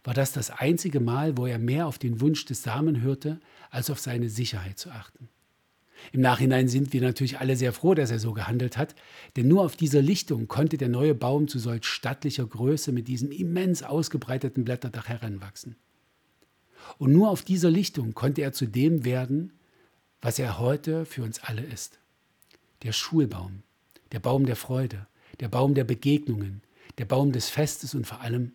war 0.05 0.13
das 0.13 0.31
das 0.31 0.51
einzige 0.51 0.99
Mal, 0.99 1.35
wo 1.35 1.45
er 1.45 1.59
mehr 1.59 1.87
auf 1.87 1.97
den 1.97 2.21
Wunsch 2.21 2.45
des 2.45 2.63
Samen 2.63 3.01
hörte, 3.01 3.39
als 3.71 3.89
auf 3.89 3.99
seine 3.99 4.29
Sicherheit 4.29 4.77
zu 4.79 4.91
achten. 4.91 5.27
Im 6.11 6.21
Nachhinein 6.21 6.67
sind 6.67 6.93
wir 6.93 7.01
natürlich 7.01 7.39
alle 7.39 7.55
sehr 7.55 7.73
froh, 7.73 7.93
dass 7.93 8.11
er 8.11 8.19
so 8.19 8.33
gehandelt 8.33 8.77
hat, 8.77 8.95
denn 9.35 9.47
nur 9.47 9.63
auf 9.63 9.75
dieser 9.75 10.01
Lichtung 10.01 10.47
konnte 10.47 10.77
der 10.77 10.89
neue 10.89 11.15
Baum 11.15 11.47
zu 11.47 11.59
solch 11.59 11.85
stattlicher 11.85 12.45
Größe 12.45 12.91
mit 12.91 13.07
diesem 13.07 13.31
immens 13.31 13.83
ausgebreiteten 13.83 14.65
Blätterdach 14.65 15.07
heranwachsen. 15.07 15.75
Und 16.97 17.11
nur 17.11 17.29
auf 17.29 17.41
dieser 17.41 17.71
Lichtung 17.71 18.13
konnte 18.13 18.41
er 18.41 18.53
zu 18.53 18.67
dem 18.67 19.05
werden, 19.05 19.53
was 20.21 20.39
er 20.39 20.59
heute 20.59 21.05
für 21.05 21.23
uns 21.23 21.39
alle 21.43 21.63
ist. 21.63 21.99
Der 22.83 22.91
Schulbaum, 22.91 23.63
der 24.11 24.19
Baum 24.19 24.45
der 24.45 24.55
Freude, 24.55 25.07
der 25.39 25.49
Baum 25.49 25.73
der 25.73 25.83
Begegnungen, 25.83 26.61
der 26.97 27.05
Baum 27.05 27.31
des 27.31 27.49
Festes 27.49 27.95
und 27.95 28.07
vor 28.07 28.21
allem 28.21 28.53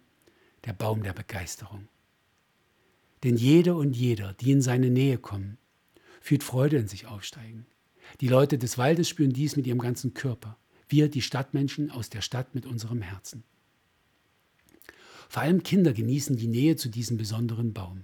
der 0.64 0.72
Baum 0.72 1.02
der 1.02 1.12
Begeisterung. 1.12 1.88
Denn 3.22 3.36
jede 3.36 3.74
und 3.74 3.94
jeder, 3.94 4.32
die 4.34 4.52
in 4.52 4.62
seine 4.62 4.90
Nähe 4.90 5.18
kommen, 5.18 5.58
fühlt 6.20 6.44
Freude 6.44 6.76
in 6.76 6.88
sich 6.88 7.06
aufsteigen. 7.06 7.66
Die 8.20 8.28
Leute 8.28 8.58
des 8.58 8.78
Waldes 8.78 9.08
spüren 9.08 9.32
dies 9.32 9.56
mit 9.56 9.66
ihrem 9.66 9.78
ganzen 9.78 10.14
Körper. 10.14 10.56
Wir, 10.88 11.08
die 11.08 11.22
Stadtmenschen 11.22 11.90
aus 11.90 12.10
der 12.10 12.20
Stadt 12.20 12.54
mit 12.54 12.66
unserem 12.66 13.02
Herzen. 13.02 13.44
Vor 15.28 15.42
allem 15.42 15.62
Kinder 15.62 15.92
genießen 15.92 16.36
die 16.36 16.48
Nähe 16.48 16.76
zu 16.76 16.88
diesem 16.88 17.16
besonderen 17.16 17.72
Baum. 17.72 18.02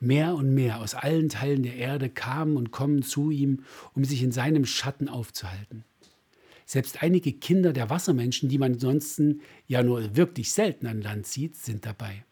Mehr 0.00 0.34
und 0.34 0.52
mehr 0.52 0.80
aus 0.80 0.94
allen 0.94 1.28
Teilen 1.28 1.62
der 1.62 1.76
Erde 1.76 2.10
kamen 2.10 2.56
und 2.56 2.72
kommen 2.72 3.02
zu 3.02 3.30
ihm, 3.30 3.62
um 3.94 4.04
sich 4.04 4.22
in 4.22 4.32
seinem 4.32 4.66
Schatten 4.66 5.08
aufzuhalten. 5.08 5.84
Selbst 6.66 7.02
einige 7.02 7.32
Kinder 7.32 7.72
der 7.72 7.90
Wassermenschen, 7.90 8.48
die 8.48 8.58
man 8.58 8.74
ansonsten 8.74 9.40
ja 9.66 9.82
nur 9.82 10.16
wirklich 10.16 10.52
selten 10.52 10.86
an 10.86 11.02
Land 11.02 11.26
sieht, 11.26 11.56
sind 11.56 11.86
dabei. 11.86 12.24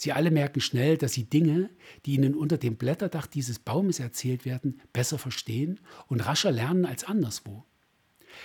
Sie 0.00 0.12
alle 0.12 0.30
merken 0.30 0.60
schnell, 0.60 0.96
dass 0.96 1.14
sie 1.14 1.24
Dinge, 1.24 1.70
die 2.06 2.14
ihnen 2.14 2.36
unter 2.36 2.56
dem 2.56 2.76
Blätterdach 2.76 3.26
dieses 3.26 3.58
Baumes 3.58 3.98
erzählt 3.98 4.44
werden, 4.44 4.80
besser 4.92 5.18
verstehen 5.18 5.80
und 6.06 6.20
rascher 6.20 6.52
lernen 6.52 6.86
als 6.86 7.02
anderswo. 7.02 7.64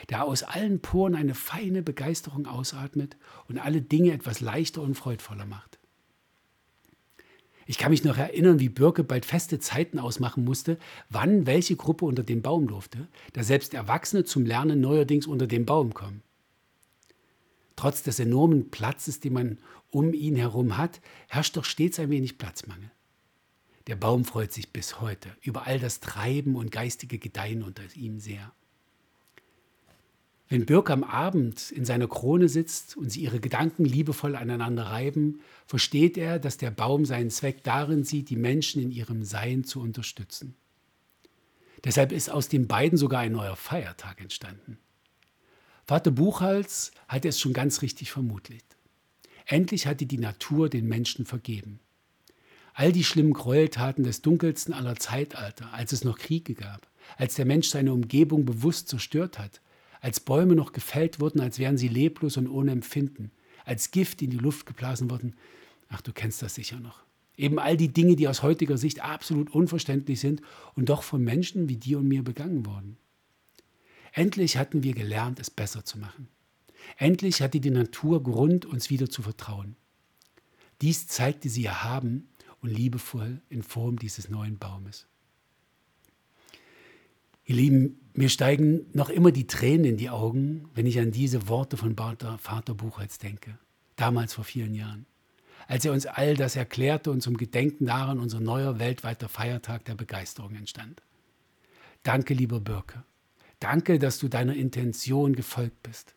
Der 0.10 0.24
aus 0.24 0.42
allen 0.42 0.80
Poren 0.80 1.14
eine 1.14 1.36
feine 1.36 1.84
Begeisterung 1.84 2.48
ausatmet 2.48 3.18
und 3.48 3.60
alle 3.60 3.84
Dinge 3.84 4.14
etwas 4.14 4.42
leichter 4.42 4.82
und 4.82 4.96
freudvoller 4.96 5.46
macht. 5.46 5.78
Ich 7.68 7.78
kann 7.78 7.92
mich 7.92 8.04
noch 8.04 8.18
erinnern, 8.18 8.60
wie 8.60 8.70
Birke 8.70 9.04
bald 9.04 9.24
feste 9.24 9.60
Zeiten 9.60 10.00
ausmachen 10.00 10.44
musste, 10.44 10.80
wann 11.12 11.46
welche 11.46 11.76
Gruppe 11.76 12.06
unter 12.06 12.24
dem 12.24 12.42
Baum 12.42 12.66
durfte, 12.66 13.08
da 13.34 13.44
selbst 13.44 13.76
Erwachsene 13.76 14.24
zum 14.24 14.44
Lernen 14.44 14.82
neuerdings 14.82 15.28
unter 15.28 15.46
den 15.46 15.68
Baum 15.68 15.94
kommen. 15.94 16.24
Trotz 17.76 18.04
des 18.04 18.20
enormen 18.20 18.70
Platzes, 18.70 19.20
den 19.20 19.34
man 19.34 19.58
um 19.90 20.14
ihn 20.14 20.36
herum 20.36 20.78
hat, 20.78 21.02
herrscht 21.30 21.58
doch 21.58 21.66
stets 21.66 22.00
ein 22.00 22.10
wenig 22.10 22.38
Platzmangel. 22.38 22.92
Der 23.88 23.96
Baum 23.96 24.24
freut 24.24 24.54
sich 24.54 24.72
bis 24.72 25.02
heute 25.02 25.30
über 25.42 25.68
all 25.68 25.80
das 25.80 26.00
Treiben 26.00 26.56
und 26.56 26.72
geistige 26.72 27.20
Gedeihen 27.20 27.64
unter 27.64 27.84
ihm 27.96 28.20
sehr. 28.20 28.54
Wenn 30.50 30.66
Birk 30.66 30.90
am 30.90 31.04
Abend 31.04 31.72
in 31.72 31.84
seiner 31.84 32.08
Krone 32.08 32.48
sitzt 32.48 32.96
und 32.96 33.10
sie 33.10 33.22
ihre 33.22 33.40
Gedanken 33.40 33.86
liebevoll 33.86 34.36
aneinander 34.36 34.84
reiben, 34.84 35.42
versteht 35.66 36.18
er, 36.18 36.38
dass 36.38 36.58
der 36.58 36.70
Baum 36.70 37.06
seinen 37.06 37.32
Zweck 37.32 37.64
darin 37.64 38.04
sieht, 38.04 38.30
die 38.30 38.36
Menschen 38.36 38.82
in 38.82 38.92
ihrem 38.92 39.24
Sein 39.24 39.64
zu 39.64 39.82
unterstützen. 39.82 40.56
Deshalb 41.84 42.12
ist 42.12 42.30
aus 42.30 42.50
den 42.50 42.68
beiden 42.68 42.98
sogar 42.98 43.22
ein 43.22 43.32
neuer 43.32 43.56
Feiertag 43.56 44.22
entstanden. 44.22 44.78
Vater 45.86 46.12
Buchholz 46.12 46.92
hatte 47.10 47.28
es 47.28 47.40
schon 47.40 47.52
ganz 47.52 47.82
richtig 47.82 48.12
vermutet. 48.12 48.64
Endlich 49.46 49.86
hatte 49.86 50.06
die 50.06 50.18
Natur 50.18 50.70
den 50.70 50.88
Menschen 50.88 51.26
vergeben. 51.26 51.82
All 52.74 52.94
die 52.94 53.04
schlimmen 53.04 53.34
Gräueltaten 53.34 54.04
des 54.04 54.22
dunkelsten 54.22 54.74
aller 54.74 54.96
Zeitalter, 54.96 55.74
als 55.74 55.92
es 55.92 56.06
noch 56.06 56.18
Kriege 56.18 56.56
gab, 56.56 56.88
als 57.18 57.36
der 57.36 57.46
Mensch 57.46 57.68
seine 57.68 57.94
Umgebung 57.94 58.46
bewusst 58.46 58.88
zerstört 58.88 59.38
hat, 59.38 59.62
als 60.00 60.22
Bäume 60.22 60.56
noch 60.56 60.72
gefällt 60.72 61.20
wurden, 61.20 61.42
als 61.42 61.60
wären 61.60 61.78
sie 61.78 61.90
leblos 61.90 62.38
und 62.38 62.48
ohne 62.48 62.72
Empfinden, 62.72 63.32
als 63.66 63.92
Gift 63.92 64.22
in 64.22 64.30
die 64.30 64.38
Luft 64.38 64.66
geblasen 64.66 65.12
wurden. 65.12 65.36
Ach, 65.90 66.02
du 66.02 66.14
kennst 66.14 66.42
das 66.42 66.56
sicher 66.56 66.80
noch. 66.80 67.04
Eben 67.36 67.60
all 67.60 67.78
die 67.78 67.92
Dinge, 67.92 68.16
die 68.16 68.28
aus 68.28 68.42
heutiger 68.42 68.78
Sicht 68.78 69.04
absolut 69.04 69.52
unverständlich 69.52 70.20
sind 70.20 70.42
und 70.76 70.90
doch 70.90 71.04
von 71.04 71.24
Menschen 71.24 71.68
wie 71.68 71.78
dir 71.78 72.00
und 72.00 72.08
mir 72.08 72.24
begangen 72.24 72.66
wurden. 72.66 72.98
Endlich 74.14 74.58
hatten 74.58 74.84
wir 74.84 74.94
gelernt, 74.94 75.40
es 75.40 75.50
besser 75.50 75.84
zu 75.84 75.98
machen. 75.98 76.28
Endlich 76.98 77.42
hatte 77.42 77.60
die 77.60 77.72
Natur 77.72 78.22
Grund, 78.22 78.66
uns 78.66 78.90
wieder 78.92 79.10
zu 79.10 79.24
vertrauen. 79.24 79.76
Dies 80.82 81.08
zeigte 81.08 81.50
sie 81.50 81.66
erhaben 81.66 82.30
und 82.62 82.70
liebevoll 82.70 83.42
in 83.50 83.64
Form 83.64 83.98
dieses 83.98 84.30
neuen 84.30 84.60
Baumes. 84.60 85.08
Ihr 87.46 87.56
Lieben, 87.56 88.00
mir 88.14 88.30
steigen 88.30 88.86
noch 88.94 89.10
immer 89.10 89.32
die 89.32 89.48
Tränen 89.48 89.86
in 89.86 89.98
die 89.98 90.10
Augen, 90.10 90.70
wenn 90.76 90.86
ich 90.86 91.00
an 91.00 91.12
diese 91.12 91.48
Worte 91.48 91.76
von 91.76 91.96
Vater 91.98 92.74
Buchholz 92.76 93.18
denke, 93.18 93.58
damals 93.96 94.34
vor 94.34 94.44
vielen 94.44 94.76
Jahren, 94.76 95.08
als 95.68 95.86
er 95.86 95.92
uns 95.92 96.06
all 96.06 96.36
das 96.36 96.56
erklärte 96.56 97.10
und 97.10 97.22
zum 97.22 97.36
Gedenken 97.36 97.88
daran 97.88 98.20
unser 98.20 98.40
neuer 98.40 98.78
weltweiter 98.78 99.28
Feiertag 99.28 99.86
der 99.86 99.96
Begeisterung 99.96 100.56
entstand. 100.56 101.02
Danke, 102.04 102.34
lieber 102.34 102.60
Birke. 102.60 103.04
Danke, 103.64 103.98
dass 103.98 104.20
du 104.20 104.28
deiner 104.28 104.58
Intention 104.58 105.38
gefolgt 105.38 105.84
bist. 105.84 106.16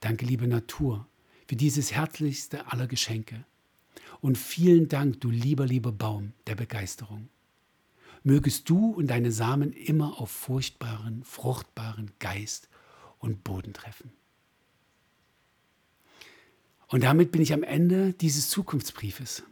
Danke, 0.00 0.24
liebe 0.24 0.46
Natur, 0.46 1.06
für 1.46 1.54
dieses 1.54 1.92
herzlichste 1.92 2.72
aller 2.72 2.86
Geschenke. 2.86 3.44
Und 4.22 4.38
vielen 4.38 4.88
Dank, 4.88 5.20
du 5.20 5.28
lieber, 5.28 5.66
lieber 5.66 5.92
Baum 5.92 6.32
der 6.46 6.54
Begeisterung. 6.54 7.28
Mögest 8.22 8.70
du 8.70 8.86
und 8.88 9.08
deine 9.08 9.32
Samen 9.32 9.74
immer 9.74 10.18
auf 10.18 10.30
furchtbaren, 10.30 11.22
fruchtbaren 11.24 12.10
Geist 12.20 12.70
und 13.18 13.44
Boden 13.44 13.74
treffen. 13.74 14.10
Und 16.88 17.04
damit 17.04 17.32
bin 17.32 17.42
ich 17.42 17.52
am 17.52 17.64
Ende 17.64 18.14
dieses 18.14 18.48
Zukunftsbriefes. 18.48 19.42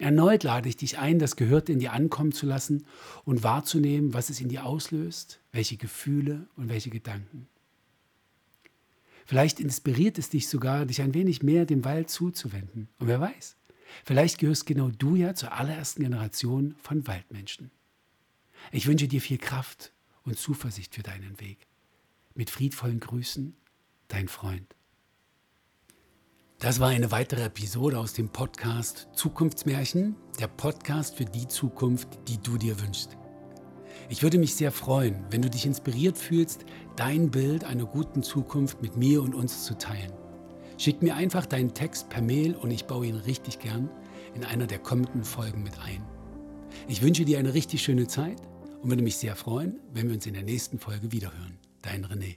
Erneut 0.00 0.44
lade 0.44 0.66
ich 0.66 0.76
dich 0.76 0.98
ein, 0.98 1.18
das 1.18 1.36
Gehörte 1.36 1.72
in 1.72 1.78
dir 1.78 1.92
ankommen 1.92 2.32
zu 2.32 2.46
lassen 2.46 2.86
und 3.24 3.42
wahrzunehmen, 3.42 4.14
was 4.14 4.30
es 4.30 4.40
in 4.40 4.48
dir 4.48 4.64
auslöst, 4.64 5.40
welche 5.52 5.76
Gefühle 5.76 6.46
und 6.56 6.70
welche 6.70 6.88
Gedanken. 6.88 7.48
Vielleicht 9.26 9.60
inspiriert 9.60 10.18
es 10.18 10.30
dich 10.30 10.48
sogar, 10.48 10.86
dich 10.86 11.02
ein 11.02 11.12
wenig 11.12 11.42
mehr 11.42 11.66
dem 11.66 11.84
Wald 11.84 12.08
zuzuwenden. 12.08 12.88
Und 12.98 13.08
wer 13.08 13.20
weiß, 13.20 13.56
vielleicht 14.02 14.38
gehörst 14.38 14.64
genau 14.64 14.88
du 14.88 15.16
ja 15.16 15.34
zur 15.34 15.52
allerersten 15.52 16.02
Generation 16.02 16.74
von 16.82 17.06
Waldmenschen. 17.06 17.70
Ich 18.72 18.86
wünsche 18.86 19.06
dir 19.06 19.20
viel 19.20 19.38
Kraft 19.38 19.92
und 20.24 20.38
Zuversicht 20.38 20.94
für 20.94 21.02
deinen 21.02 21.38
Weg. 21.40 21.66
Mit 22.34 22.48
friedvollen 22.48 23.00
Grüßen, 23.00 23.54
dein 24.08 24.28
Freund. 24.28 24.74
Das 26.60 26.78
war 26.78 26.88
eine 26.88 27.10
weitere 27.10 27.44
Episode 27.44 27.98
aus 27.98 28.12
dem 28.12 28.28
Podcast 28.28 29.08
Zukunftsmärchen, 29.14 30.14
der 30.38 30.46
Podcast 30.46 31.16
für 31.16 31.24
die 31.24 31.48
Zukunft, 31.48 32.08
die 32.28 32.36
du 32.36 32.58
dir 32.58 32.78
wünschst. 32.82 33.16
Ich 34.10 34.22
würde 34.22 34.36
mich 34.36 34.54
sehr 34.54 34.70
freuen, 34.70 35.24
wenn 35.30 35.40
du 35.40 35.48
dich 35.48 35.64
inspiriert 35.64 36.18
fühlst, 36.18 36.66
dein 36.96 37.30
Bild 37.30 37.64
einer 37.64 37.86
guten 37.86 38.22
Zukunft 38.22 38.82
mit 38.82 38.94
mir 38.94 39.22
und 39.22 39.34
uns 39.34 39.64
zu 39.64 39.78
teilen. 39.78 40.12
Schick 40.76 41.00
mir 41.00 41.14
einfach 41.14 41.46
deinen 41.46 41.72
Text 41.72 42.10
per 42.10 42.20
Mail 42.20 42.54
und 42.54 42.70
ich 42.70 42.84
baue 42.84 43.06
ihn 43.06 43.16
richtig 43.16 43.58
gern 43.58 43.88
in 44.34 44.44
einer 44.44 44.66
der 44.66 44.80
kommenden 44.80 45.24
Folgen 45.24 45.62
mit 45.62 45.78
ein. 45.78 46.04
Ich 46.88 47.00
wünsche 47.00 47.24
dir 47.24 47.38
eine 47.38 47.54
richtig 47.54 47.82
schöne 47.82 48.06
Zeit 48.06 48.36
und 48.82 48.90
würde 48.90 49.02
mich 49.02 49.16
sehr 49.16 49.34
freuen, 49.34 49.80
wenn 49.94 50.08
wir 50.08 50.14
uns 50.14 50.26
in 50.26 50.34
der 50.34 50.42
nächsten 50.42 50.78
Folge 50.78 51.10
wiederhören. 51.10 51.56
Dein 51.80 52.04
René. 52.04 52.36